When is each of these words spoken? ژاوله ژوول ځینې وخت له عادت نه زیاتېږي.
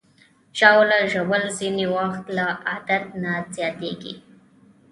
ژاوله 0.57 0.97
ژوول 1.11 1.43
ځینې 1.59 1.85
وخت 1.95 2.25
له 2.37 2.45
عادت 2.67 3.03
نه 3.23 3.33
زیاتېږي. 3.55 4.13